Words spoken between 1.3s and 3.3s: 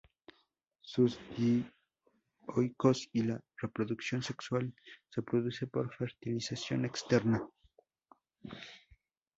dioicos y